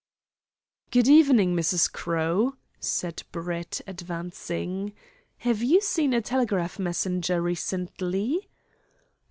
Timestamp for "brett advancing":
3.31-4.93